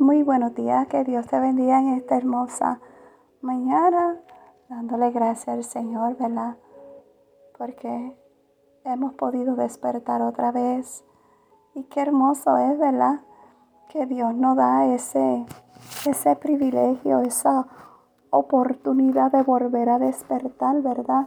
Muy 0.00 0.22
buenos 0.22 0.54
días, 0.54 0.86
que 0.86 1.04
Dios 1.04 1.26
te 1.26 1.38
bendiga 1.38 1.78
en 1.78 1.88
esta 1.88 2.16
hermosa 2.16 2.80
mañana, 3.42 4.18
dándole 4.70 5.10
gracias 5.10 5.48
al 5.48 5.62
Señor, 5.62 6.16
¿verdad? 6.16 6.56
Porque 7.58 8.16
hemos 8.84 9.12
podido 9.12 9.56
despertar 9.56 10.22
otra 10.22 10.52
vez. 10.52 11.04
Y 11.74 11.84
qué 11.84 12.00
hermoso 12.00 12.56
es, 12.56 12.78
¿verdad? 12.78 13.20
Que 13.90 14.06
Dios 14.06 14.34
nos 14.34 14.56
da 14.56 14.86
ese, 14.86 15.44
ese 16.06 16.34
privilegio, 16.34 17.20
esa 17.20 17.66
oportunidad 18.30 19.30
de 19.30 19.42
volver 19.42 19.90
a 19.90 19.98
despertar, 19.98 20.80
¿verdad? 20.80 21.26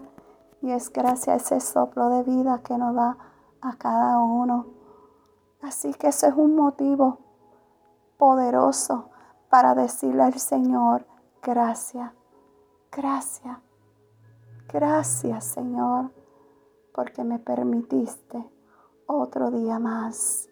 Y 0.64 0.72
es 0.72 0.92
gracias 0.92 1.28
a 1.28 1.36
ese 1.36 1.60
soplo 1.60 2.10
de 2.10 2.24
vida 2.24 2.62
que 2.64 2.76
nos 2.76 2.96
da 2.96 3.20
a 3.62 3.78
cada 3.78 4.18
uno. 4.18 4.66
Así 5.62 5.94
que 5.94 6.08
eso 6.08 6.26
es 6.26 6.34
un 6.34 6.56
motivo 6.56 7.23
poderoso 8.24 9.10
para 9.50 9.76
decirle 9.76 10.24
al 10.24 10.40
Señor, 10.40 11.06
gracias, 11.42 12.14
gracias, 12.90 13.58
gracias 14.72 15.44
Señor, 15.44 16.10
porque 16.96 17.26
me 17.26 17.38
permitiste 17.38 18.42
otro 19.08 19.52
día 19.52 19.78
más. 19.78 20.48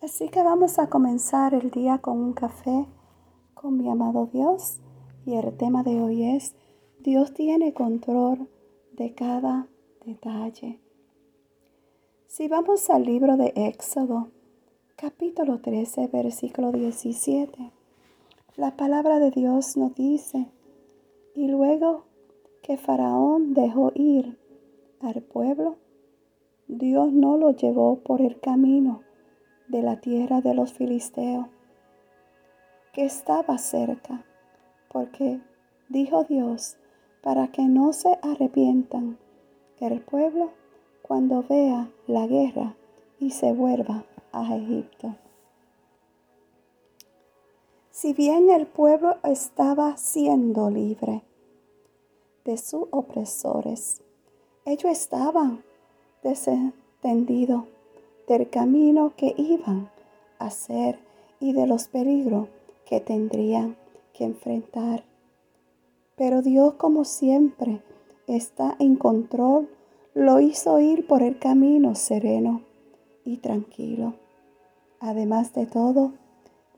Así 0.00 0.30
que 0.30 0.42
vamos 0.42 0.78
a 0.78 0.88
comenzar 0.88 1.52
el 1.52 1.70
día 1.70 1.98
con 1.98 2.18
un 2.18 2.32
café 2.32 2.88
con 3.52 3.76
mi 3.76 3.90
amado 3.90 4.30
Dios 4.32 4.80
y 5.26 5.34
el 5.34 5.54
tema 5.54 5.82
de 5.82 6.00
hoy 6.00 6.34
es 6.34 6.54
Dios 7.00 7.34
tiene 7.34 7.74
control 7.74 8.48
de 8.92 9.14
cada 9.14 9.66
detalle. 10.06 10.80
Si 12.26 12.48
vamos 12.48 12.88
al 12.88 13.04
libro 13.04 13.36
de 13.36 13.52
Éxodo, 13.54 14.30
capítulo 14.96 15.58
13, 15.58 16.06
versículo 16.06 16.70
17, 16.70 17.72
la 18.56 18.76
palabra 18.76 19.18
de 19.18 19.32
Dios 19.32 19.76
nos 19.76 19.92
dice, 19.96 20.46
y 21.34 21.48
luego 21.48 22.04
que 22.62 22.76
Faraón 22.76 23.54
dejó 23.54 23.90
ir 23.96 24.38
al 25.00 25.20
pueblo, 25.20 25.76
Dios 26.68 27.12
no 27.12 27.36
lo 27.36 27.50
llevó 27.50 27.96
por 27.98 28.20
el 28.20 28.38
camino 28.38 29.02
de 29.66 29.82
la 29.82 30.00
tierra 30.00 30.40
de 30.40 30.54
los 30.54 30.72
filisteos, 30.72 31.46
que 32.92 33.04
estaba 33.04 33.58
cerca, 33.58 34.24
porque 34.92 35.40
dijo 35.88 36.22
Dios, 36.22 36.76
para 37.20 37.48
que 37.48 37.62
no 37.62 37.92
se 37.92 38.16
arrepientan 38.22 39.18
el 39.80 40.00
pueblo 40.00 40.52
cuando 41.02 41.42
vea 41.42 41.90
la 42.06 42.26
guerra 42.26 42.76
y 43.18 43.30
se 43.30 43.52
vuelva 43.52 44.04
a 44.34 44.56
Egipto. 44.56 45.14
Si 47.90 48.12
bien 48.12 48.50
el 48.50 48.66
pueblo 48.66 49.16
estaba 49.22 49.96
siendo 49.96 50.68
libre 50.68 51.22
de 52.44 52.56
sus 52.58 52.86
opresores, 52.90 54.02
ellos 54.66 54.90
estaban 54.90 55.62
desentendidos 56.22 57.64
del 58.26 58.50
camino 58.50 59.12
que 59.16 59.34
iban 59.36 59.90
a 60.38 60.46
hacer 60.46 60.98
y 61.38 61.52
de 61.52 61.66
los 61.66 61.88
peligros 61.88 62.48
que 62.84 63.00
tendrían 63.00 63.76
que 64.12 64.24
enfrentar. 64.24 65.04
Pero 66.16 66.42
Dios, 66.42 66.74
como 66.74 67.04
siempre, 67.04 67.82
está 68.26 68.76
en 68.78 68.96
control 68.96 69.68
lo 70.14 70.38
hizo 70.38 70.78
ir 70.78 71.06
por 71.06 71.22
el 71.22 71.38
camino 71.38 71.94
sereno 71.96 72.62
y 73.24 73.38
tranquilo. 73.38 74.14
Además 75.04 75.52
de 75.52 75.66
todo, 75.66 76.12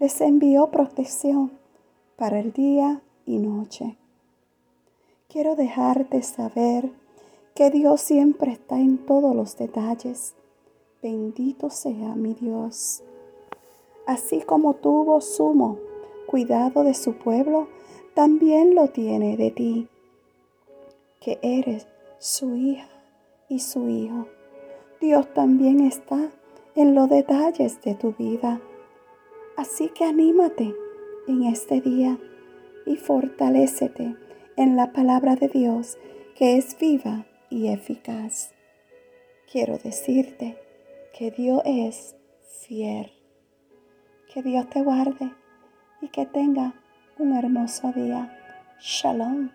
les 0.01 0.21
envió 0.21 0.73
protección 0.73 1.53
para 2.17 2.41
el 2.41 2.53
día 2.53 3.01
y 3.25 3.39
noche. 3.39 3.97
Quiero 5.29 5.55
dejarte 5.55 6.25
saber 6.25 6.91
que 7.55 7.71
Dios 7.71 8.01
siempre 8.01 8.51
está 8.51 8.81
en 8.81 8.99
todos 8.99 9.33
los 9.33 9.57
detalles. 9.57 10.35
Bendito 11.01 11.71
sea 11.71 12.17
mi 12.17 12.35
Dios. 12.35 13.05
Así 14.09 14.41
como 14.41 14.75
tuvo 14.75 15.21
sumo 15.21 15.79
cuidado 16.27 16.83
de 16.83 16.95
su 16.95 17.13
pueblo, 17.13 17.69
también 18.15 18.75
lo 18.75 18.89
tiene 18.89 19.37
de 19.37 19.53
ti, 19.53 19.89
que 21.21 21.39
eres 21.43 21.87
su 22.19 22.57
hija 22.57 22.89
y 23.49 23.61
su 23.61 23.89
Hijo. 23.89 24.27
Dios 25.01 25.33
también 25.33 25.79
está 25.79 26.33
en 26.77 26.95
los 26.95 27.09
detalles 27.09 27.81
de 27.83 27.95
tu 27.95 28.13
vida. 28.13 28.61
Así 29.57 29.89
que 29.89 30.05
anímate 30.05 30.75
en 31.27 31.43
este 31.45 31.81
día 31.81 32.19
y 32.85 32.97
fortalécete 32.97 34.15
en 34.57 34.77
la 34.77 34.93
palabra 34.93 35.37
de 35.37 35.49
Dios 35.49 35.99
que 36.37 36.57
es 36.57 36.79
viva 36.79 37.27
y 37.49 37.69
eficaz. 37.69 38.53
Quiero 39.51 39.79
decirte 39.79 40.59
que 41.17 41.31
Dios 41.31 41.63
es 41.65 42.15
fiel. 42.61 43.11
Que 44.33 44.43
Dios 44.43 44.69
te 44.69 44.83
guarde 44.83 45.33
y 46.03 46.09
que 46.09 46.27
tenga 46.27 46.75
un 47.19 47.35
hermoso 47.35 47.91
día. 47.93 48.37
Shalom. 48.79 49.51